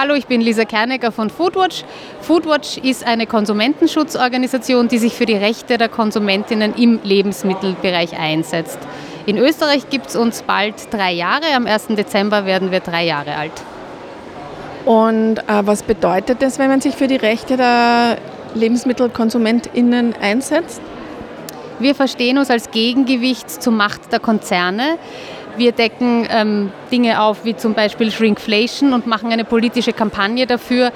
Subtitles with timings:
[0.00, 1.82] Hallo, ich bin Lisa Kernegger von Foodwatch.
[2.20, 8.78] Foodwatch ist eine Konsumentenschutzorganisation, die sich für die Rechte der Konsumentinnen im Lebensmittelbereich einsetzt.
[9.26, 11.46] In Österreich gibt es uns bald drei Jahre.
[11.52, 11.88] Am 1.
[11.88, 13.50] Dezember werden wir drei Jahre alt.
[14.84, 18.18] Und äh, was bedeutet das, wenn man sich für die Rechte der
[18.54, 20.80] LebensmittelkonsumentInnen einsetzt?
[21.80, 24.96] Wir verstehen uns als Gegengewicht zur Macht der Konzerne.
[25.58, 30.92] Wir decken ähm, Dinge auf wie zum Beispiel Shrinkflation und machen eine politische Kampagne dafür,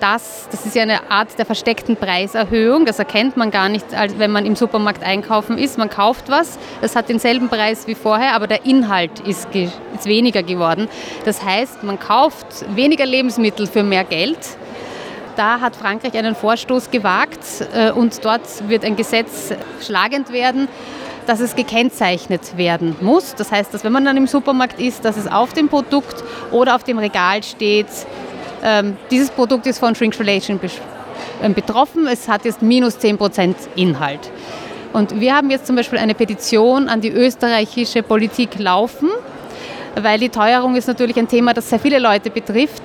[0.00, 3.84] dass, das ist ja eine Art der versteckten Preiserhöhung, das erkennt man gar nicht,
[4.16, 5.76] wenn man im Supermarkt einkaufen ist.
[5.76, 10.42] Man kauft was, das hat denselben Preis wie vorher, aber der Inhalt ist, ist weniger
[10.42, 10.88] geworden.
[11.26, 14.38] Das heißt, man kauft weniger Lebensmittel für mehr Geld.
[15.36, 17.40] Da hat Frankreich einen Vorstoß gewagt
[17.74, 19.52] äh, und dort wird ein Gesetz
[19.82, 20.68] schlagend werden,
[21.26, 23.34] dass es gekennzeichnet werden muss.
[23.34, 26.74] Das heißt, dass wenn man dann im Supermarkt ist, dass es auf dem Produkt oder
[26.74, 27.86] auf dem Regal steht,
[28.62, 30.58] ähm, dieses Produkt ist von Shrinkflation
[31.42, 34.30] ähm, betroffen, es hat jetzt minus 10% Inhalt.
[34.92, 39.10] Und wir haben jetzt zum Beispiel eine Petition an die österreichische Politik laufen,
[39.94, 42.82] weil die Teuerung ist natürlich ein Thema, das sehr viele Leute betrifft,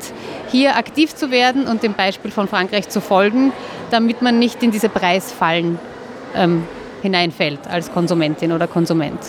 [0.49, 3.53] hier aktiv zu werden und dem Beispiel von Frankreich zu folgen,
[3.91, 5.79] damit man nicht in diese Preisfallen
[6.35, 6.63] ähm,
[7.01, 9.19] hineinfällt als Konsumentin oder Konsument.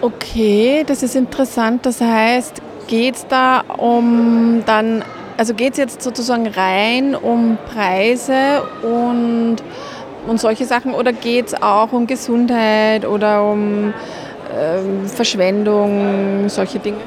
[0.00, 1.86] Okay, das ist interessant.
[1.86, 5.04] Das heißt, geht es da um dann,
[5.36, 9.56] also geht es jetzt sozusagen rein um Preise und,
[10.26, 13.94] und solche Sachen oder geht es auch um Gesundheit oder um
[14.54, 16.98] äh, Verschwendung, solche Dinge?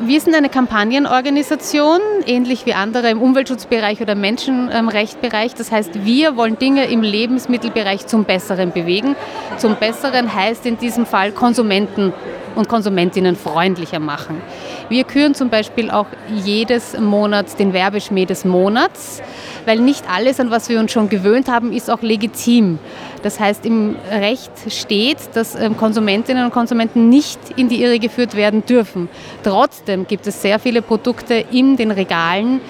[0.00, 5.54] Wir sind eine Kampagnenorganisation, ähnlich wie andere im Umweltschutzbereich oder Menschenrechtbereich.
[5.54, 9.16] Das heißt, wir wollen Dinge im Lebensmittelbereich zum Besseren bewegen.
[9.58, 12.12] Zum Besseren heißt in diesem Fall Konsumenten
[12.56, 14.40] und Konsumentinnen freundlicher machen.
[14.88, 16.06] Wir küren zum Beispiel auch
[16.44, 19.22] jedes Monat den Werbeschmäh des Monats,
[19.64, 22.78] weil nicht alles, an was wir uns schon gewöhnt haben, ist auch legitim.
[23.22, 28.36] Das heißt, im Recht steht, dass ähm, Konsumentinnen und Konsumenten nicht in die Irre geführt
[28.36, 29.08] werden dürfen.
[29.42, 32.60] Trotzdem gibt es sehr viele Produkte in den Regalen,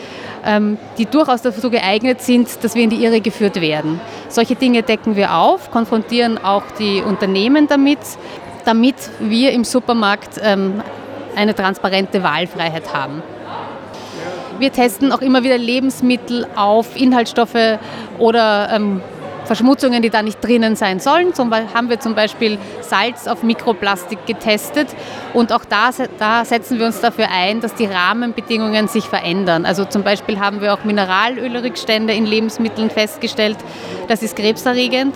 [0.47, 4.01] ähm, die durchaus dazu geeignet sind, dass wir in die Irre geführt werden.
[4.29, 7.99] Solche Dinge decken wir auf, konfrontieren auch die Unternehmen damit
[8.67, 10.83] damit wir im Supermarkt ähm,
[11.35, 13.23] eine transparente Wahlfreiheit haben.
[14.59, 17.79] Wir testen auch immer wieder Lebensmittel auf Inhaltsstoffe
[18.19, 19.03] oder ähm,
[19.47, 21.33] Verschmutzungen, die da nicht drinnen sein sollen.
[21.33, 24.89] Zum Beispiel haben wir zum Beispiel Salz auf Mikroplastik getestet
[25.33, 29.65] und auch da, da setzen wir uns dafür ein, dass die Rahmenbedingungen sich verändern.
[29.65, 33.59] Also zum Beispiel haben wir auch Mineralölrückstände in Lebensmitteln festgestellt.
[34.09, 35.15] Das ist krebserregend.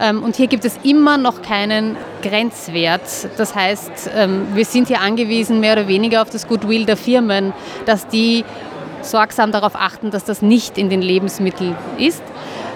[0.00, 3.02] Ähm, und hier gibt es immer noch keinen Grenzwert.
[3.36, 7.52] Das heißt, ähm, wir sind hier angewiesen mehr oder weniger auf das Goodwill der Firmen,
[7.86, 8.44] dass die
[9.02, 12.22] sorgsam darauf achten, dass das nicht in den Lebensmitteln ist.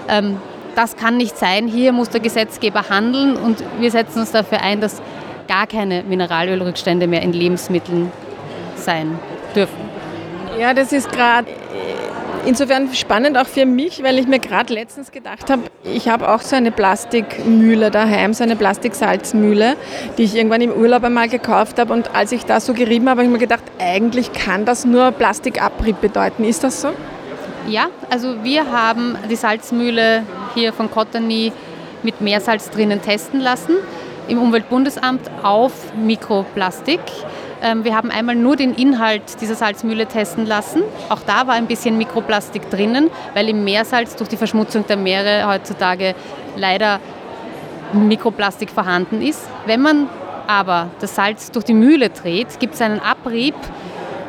[0.09, 0.37] Ähm,
[0.75, 1.67] das kann nicht sein.
[1.67, 5.01] Hier muss der Gesetzgeber handeln und wir setzen uns dafür ein, dass
[5.47, 8.11] gar keine Mineralölrückstände mehr in Lebensmitteln
[8.75, 9.19] sein
[9.55, 9.77] dürfen.
[10.59, 11.47] Ja, das ist gerade
[12.45, 16.41] insofern spannend auch für mich, weil ich mir gerade letztens gedacht habe, ich habe auch
[16.41, 19.75] so eine Plastikmühle daheim, so eine Plastiksalzmühle,
[20.17, 21.93] die ich irgendwann im Urlaub einmal gekauft habe.
[21.93, 25.11] Und als ich da so gerieben habe, habe ich mir gedacht, eigentlich kann das nur
[25.11, 26.43] Plastikabrieb bedeuten.
[26.43, 26.89] Ist das so?
[27.67, 30.23] Ja, also wir haben die Salzmühle
[30.53, 31.53] hier von Cottony
[32.03, 33.75] mit Meersalz drinnen testen lassen
[34.27, 36.99] im Umweltbundesamt auf Mikroplastik.
[37.63, 40.83] Ähm, wir haben einmal nur den Inhalt dieser Salzmühle testen lassen.
[41.07, 45.47] Auch da war ein bisschen Mikroplastik drinnen, weil im Meersalz durch die Verschmutzung der Meere
[45.47, 46.13] heutzutage
[46.57, 46.99] leider
[47.93, 49.47] Mikroplastik vorhanden ist.
[49.65, 50.09] Wenn man
[50.45, 53.55] aber das Salz durch die Mühle dreht, gibt es einen Abrieb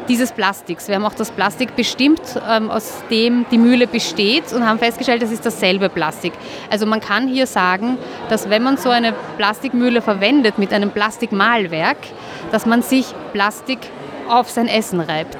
[0.08, 0.88] dieses Plastiks.
[0.88, 5.22] Wir haben auch das Plastik bestimmt, ähm, aus dem die Mühle besteht und haben festgestellt,
[5.22, 6.32] das ist dasselbe Plastik.
[6.70, 7.98] Also man kann hier sagen,
[8.28, 11.96] dass wenn man so eine Plastikmühle verwendet mit einem Plastikmalwerk,
[12.50, 13.78] dass man sich Plastik
[14.28, 15.36] auf sein Essen reibt.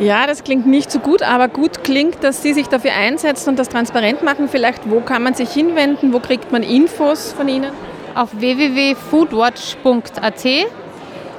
[0.00, 3.58] Ja, das klingt nicht so gut, aber gut klingt, dass Sie sich dafür einsetzen und
[3.58, 4.48] das transparent machen.
[4.48, 6.12] Vielleicht, wo kann man sich hinwenden?
[6.12, 7.70] Wo kriegt man Infos von Ihnen?
[8.14, 10.44] Auf www.foodwatch.at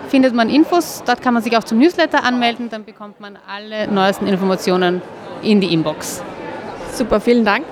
[0.08, 1.04] findet man Infos.
[1.06, 2.70] Dort kann man sich auch zum Newsletter anmelden.
[2.70, 5.02] Dann bekommt man alle neuesten Informationen
[5.42, 6.22] in die Inbox.
[6.94, 7.66] Super, vielen Dank.